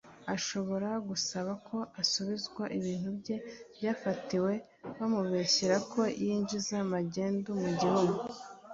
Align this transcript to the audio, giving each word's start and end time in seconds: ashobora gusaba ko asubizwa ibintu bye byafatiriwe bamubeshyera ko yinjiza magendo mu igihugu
ashobora 0.35 0.89
gusaba 1.09 1.51
ko 1.67 1.77
asubizwa 2.01 2.63
ibintu 2.77 3.09
bye 3.19 3.35
byafatiriwe 3.75 4.53
bamubeshyera 4.97 5.75
ko 5.91 6.01
yinjiza 6.23 6.77
magendo 6.93 7.49
mu 7.59 7.65
igihugu 7.73 8.21